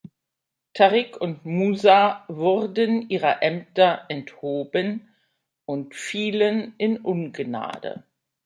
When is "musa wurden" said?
1.45-3.07